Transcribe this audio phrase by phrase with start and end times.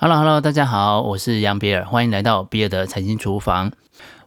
[0.00, 3.72] Hello，Hello，大家好，我是杨比尔，欢迎来到比尔的财经厨房。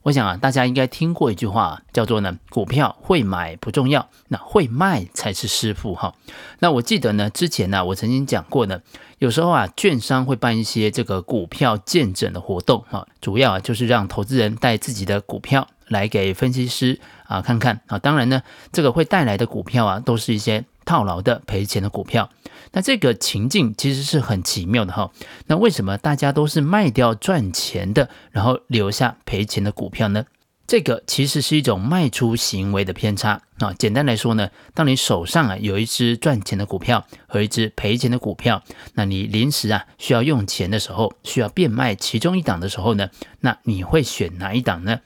[0.01, 6.13] 我想啊，大家应该听过一句话，叫做呢，股票会买不重要，那会卖才是师傅哈。
[6.60, 8.81] 那我记得呢，之前呢，我曾经讲过呢，
[9.20, 17.98] 有时候啊，券商会办一些这个股票见证的活动哈，主要啊就是让投资人带自己的股票来给分析师啊看看啊。
[17.98, 18.44] 当然呢，
[18.74, 20.66] 这个会带来的股票啊，都是一些。
[20.86, 22.29] 套牢的赔钱的股票，
[22.71, 25.11] 那这个情境其实是很奇妙的哈。
[25.47, 30.25] 那为什么大家都是卖掉赚钱的，然后留下赔钱的股票呢？
[30.68, 33.73] 这个其实是一种卖出行为的偏差啊。
[33.73, 43.09] 简单来说呢，当你手上啊有一只赚钱的股票和一只赔钱的股票，那你临时啊需要用钱的时候，需要变卖其中一档的时候呢，
[43.42, 45.02] 那你会选哪一档呢？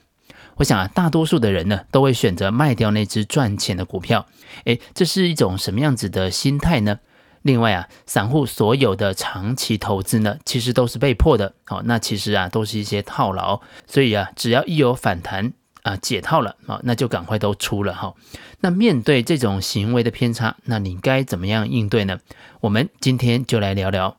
[0.56, 4.26] 我想啊，大多数的人呢，都会选择卖掉那只赚钱的股票。
[4.64, 6.98] 诶，这是一种什么样子的心态呢？
[7.42, 11.54] 另外啊，散户所有的长期投资呢，其实都是被迫的。
[11.64, 13.60] 好，那其实啊，都是一些套牢。
[13.86, 18.14] 所以啊，只要一有反弹啊，解套了啊，那就赶快都出了哈。
[18.60, 22.18] 那面对这种行为的偏差，那你该怎么样应对呢？
[22.60, 24.16] 我们今天就来聊聊。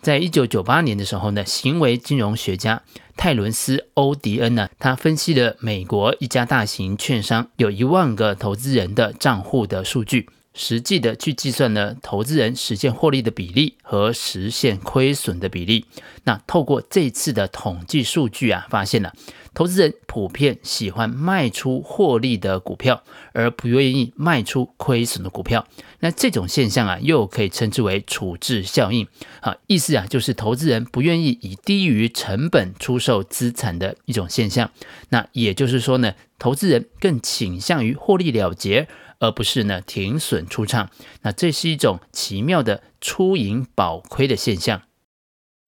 [0.00, 2.82] 在一九九八年的时候呢，行为金融学家
[3.16, 15.84] 泰伦斯·欧迪恩呢，他分析了美国一家大型券商有一万个投资人的账户的数据，实际的去计算了投资人实现获利的比例和实现亏损的比例。
[16.24, 19.12] 那透过这次的统计数据啊，发现了。
[19.54, 25.66] 投资人普遍喜欢卖出获利的股票，而不愿意卖出亏损的股票。
[25.98, 29.08] 那这种现象啊，又可以称之为处置效应。
[29.40, 34.70] 啊，意思啊，就是投资人不愿意以低于成本出售资产的一种现象。
[35.08, 38.86] 那也就是说呢，投资人更倾向于获利了结，
[39.18, 40.90] 而不是呢停损出场。
[41.22, 44.82] 那这是一种奇妙的出盈保亏的现象。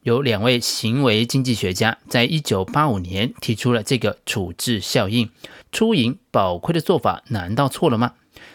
[0.02, 5.30] 有两位行为经济学家在一九八五年提出了这个处置效应，
[5.70, 8.14] 出盈保亏的做法难道错了吗？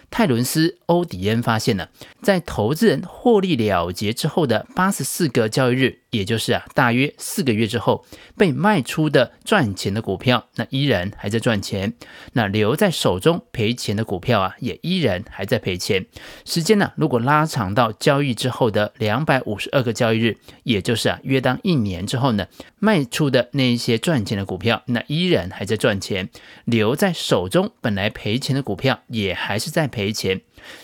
[0.10, 1.90] 泰伦斯·欧迪恩发现了，
[2.24, 8.06] 在投资人获利了结之后的八十四个交易日，也就是啊，大约四个月之后，
[8.38, 11.92] 被卖出的赚钱的股票，那依然还在赚钱；
[12.34, 16.06] 那留在手中赔钱的股票啊，也依然还在赔钱。
[16.46, 22.48] 时间呢，如果拉长到交易之后的两百五十二个交易日，也就是啊，约当一年之后呢，
[22.80, 26.28] 卖出的那一些赚钱的股票，那依然还在赚钱；
[26.66, 30.42] 留在手中本来赔钱的股票，也还是在赔钱。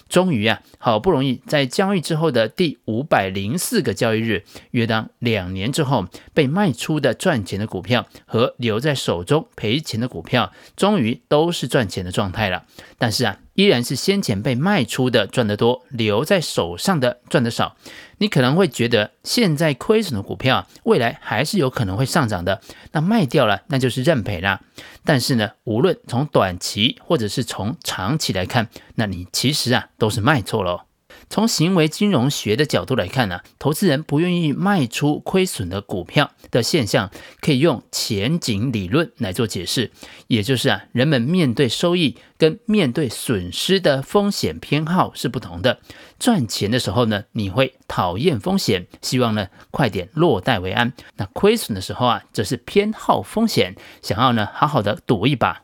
[0.10, 12.66] 终于啊，好不容易在交易之后的第五百零四个交易日，约当两年之后，被卖出的赚钱的股票和留在手中赔钱的股票，终于都是赚钱的状态了。
[12.98, 17.76] 但是啊，依然是先前被卖出的赚得多，留在手上的赚得少。
[18.18, 22.62] 你可能会觉得，现在亏损的股票，未来还是有可能会上涨的，
[22.92, 24.62] 那卖掉了，那就是认赔啦。
[25.04, 30.86] 但是呢，无论从短期或者是从长期来看，那你其实啊都是卖错了。
[31.32, 37.10] 从行为金融学的角度来看呢，投资人不愿意卖出亏损的股票的现象，
[37.40, 39.92] 可以用前景理论来做解释，
[40.28, 45.80] 也就是啊，人们面对收益跟面对损失的风险偏好是不同的。
[46.20, 55.64] 赚钱的时候呢，你会讨厌风险，希望呢快点落袋为安；那亏损的时候啊，则是偏好风险，想要呢好好的赌一把。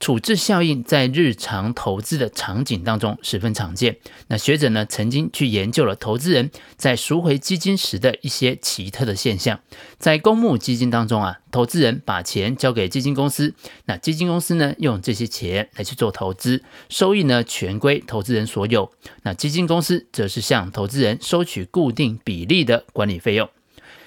[0.00, 3.96] 处置效应在日常投资的场景当中十分常见。
[4.28, 9.60] 那学者呢，曾经去研究了投资人在赎回基金时的一些奇特的现象。
[9.98, 13.54] 在公募基金当中啊，投资人把钱交给基金公司，
[13.84, 18.90] 那基金公司呢，用这些钱来去做投资，收益呢全归投资人所有。
[19.22, 23.48] 那基金公司则是向投资人收取固定比例的管理费用。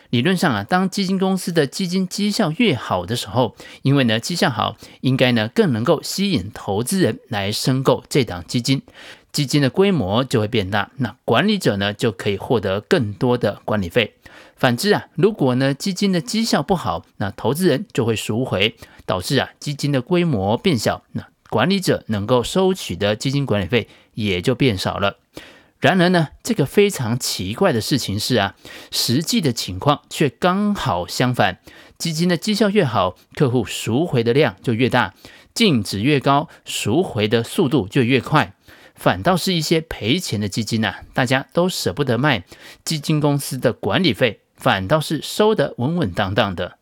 [0.10, 8.82] 理论上啊，当基金公司的基金绩效越好的时候，因为呢绩效好，应该呢更能够吸引投资人来申购这档基金，
[9.32, 14.16] 基金的规模就会变大，那管理者呢就可以获得更多的管理费。
[14.56, 18.76] 反之啊，如果呢基金的绩效不好，那投资人就会赎回，
[19.06, 25.18] 导致啊基金的规模变小，那管理者能够收取的基金管理费也就变少了。
[25.80, 28.56] 然而呢，这个非常奇怪的事情是啊，
[28.92, 31.60] 实际的情况却刚好相反。
[31.98, 35.14] 基金的绩效越好，客户赎回的量就越大，
[35.54, 38.54] 净值越高，赎回的速度就越快。
[38.96, 42.46] 反倒是一些赔钱的基金呐、啊，大家都舍不得卖，
[42.84, 46.78] 基金公司的管理费反倒是收得稳稳当当的。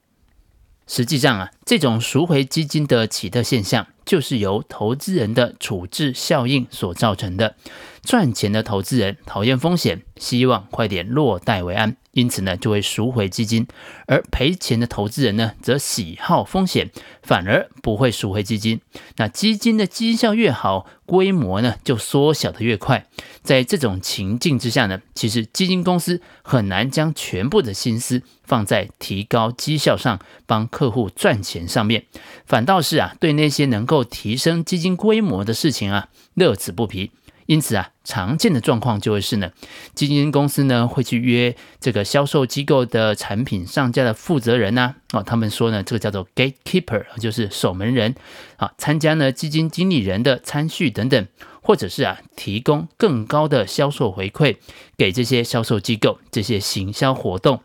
[0.86, 7.55] 实际上啊，这种赎回基金的奇特现象，就是由投资人的处置效应所造成的。
[8.01, 11.95] 赚钱的投资人讨厌风险，希望快点落袋为安。
[12.11, 13.65] 因此呢，就会赎回基金；
[14.07, 16.91] 而赔钱的投资人呢，则喜好风险，
[17.23, 18.81] 反而不会赎回基金。
[19.15, 23.07] 那基金的绩效越好，规模呢就缩小的越快。
[23.44, 32.06] 在这种情境之下呢，其实基金公司很难将全部的心思放在提高绩效上，帮客户赚钱上面，
[32.45, 37.12] 反倒是啊，对那些能够提升基金规模的事情啊，乐此不疲。
[37.45, 39.51] 因此啊，常见的状况就会是呢，
[39.94, 48.16] 基金公司呢会去约这个销售机构的产品上架的负责人呐，啊，他们说呢，这个叫做 gatekeeper，就是守门人
[48.57, 51.28] 啊，参加呢基金经理人的参叙等等，
[51.62, 54.56] 或者是啊，提供更高的销售回馈
[54.98, 57.62] 给这些销售机构，这些行销活动。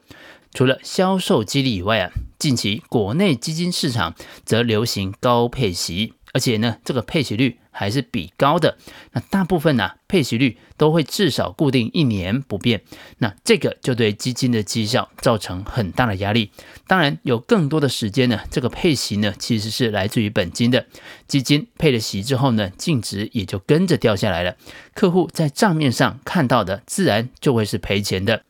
[0.54, 4.14] 除了销售激励以外啊，近期国内基金市场
[4.44, 6.14] 则流行高配息。
[6.32, 8.76] 而且呢，这个配息率还是比高的。
[9.12, 12.82] 那大部分呢、配息率都会至少固定一年不变。
[13.18, 16.50] 那这个就对基金的绩效造成很大的压力。
[16.86, 20.86] 当然，有更多的时间呢，这个配息呢其实是来自于本金的。
[21.26, 24.56] 基金配了息之后呢，净值也就跟着掉下来了。
[24.94, 28.42] 客户在账面上看到的，自然就会是赔钱的。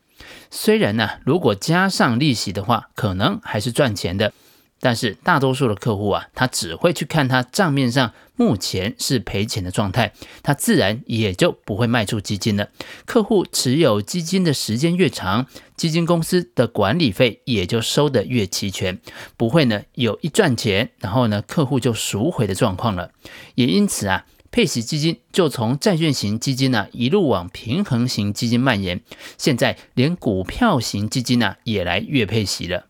[0.51, 4.33] 虽然呢，如果加上利息的话，可能还是赚钱的。
[4.79, 12.69] 但是大多数的客户啊，他只会去看他账面上目前是赔钱的状态，他自然也就不会卖出基金了。
[13.05, 15.45] 客户持有基金的时间越长，
[15.75, 18.99] 基金公司的管理费也就收得越齐全，
[19.35, 23.11] 不会呢有一赚钱，然后呢客户就赎回的状况了。
[23.55, 29.01] 也因此啊，配息基金就从债券型基金呢、一路往平衡型基金蔓延，
[29.37, 32.88] 现在连股票型基金呢、也来月配息了。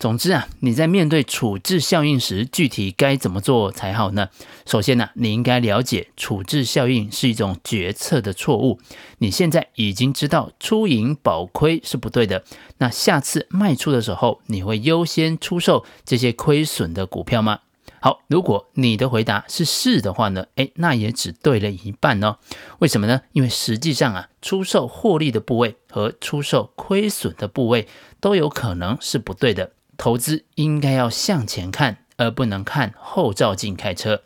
[0.00, 4.30] 总之啊，你在面对处置效应时，具体该怎么做才好呢？
[4.64, 8.80] 首先呢、你应该了解处置效应是一种决策的错误。
[9.18, 12.42] 你现在已经知道出盈保亏是不对的，
[12.78, 17.60] 那下次卖出的时候，你会优先出售这些亏损的股票吗？
[18.00, 22.38] 好，如果你的回答是是的话呢，诶，那也只对了一半哦。
[22.78, 23.20] 为什么呢？
[23.32, 27.86] 因为实际上啊，出售获利的部位和出售亏损的部位
[28.18, 29.72] 都有可能是不对的。
[30.00, 34.22] 投资应该要向前看，而不能看后照镜开车。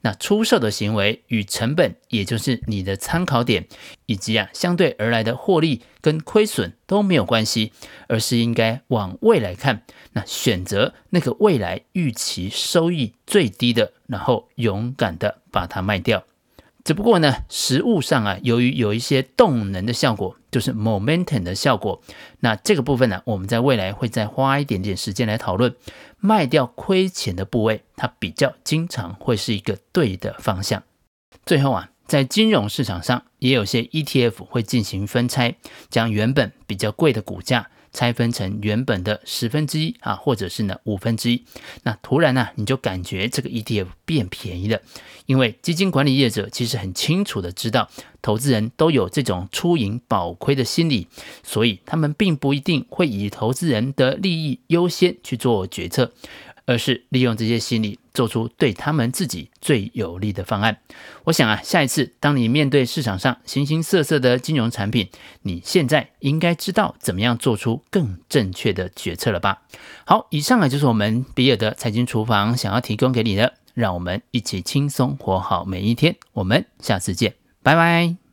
[0.00, 3.66] 那出售的行为与成本，也就是你的参考点，
[4.06, 7.72] 以及啊相对而来的获利跟亏损都没有关系，
[8.06, 9.82] 而是应该往未来看。
[10.12, 16.24] 那选择那个未来预期收益最低的，然后勇敢的把它卖掉。
[16.84, 22.00] 只不过呢，实务上啊，由于有一些动能的效果，就是 momentum 的效果，
[22.40, 25.74] 那这个部分呢，我们在未来会再花一点点时间来讨论。
[26.20, 30.82] 卖掉亏钱的部位，它比较经常会是一个对的方向。
[31.46, 35.54] 最后啊，在金融市场上，也有些 ETF 会进行分拆，
[35.88, 37.70] 将原本比较贵的股价。
[37.92, 41.44] 拆分成原本的十分之一啊，或者是呢五分之一，
[41.82, 44.80] 那突然呢、你就感觉这个 ETF 变便宜了，
[45.26, 47.88] 因为基金管理业者其实很清楚的知道，
[48.22, 51.08] 投资人都有这种出盈保亏的心理，
[51.42, 56.12] 所以他们并不一定会以投资人的利益优先去做决策。
[56.70, 60.78] 而是利用这些心理，做出对他们自己最有利的方案。
[61.22, 65.08] 我想啊，下一次当你面对市场上形形色色的金融产品，
[65.42, 69.62] 你现在应该知道怎么样做出更正确的决策了吧？
[70.04, 76.16] 好，以上啊就是我们比尔的财经厨房想要提供给你的，让我们一起轻松活好每一天。
[76.32, 78.27] 我们下次见，拜拜。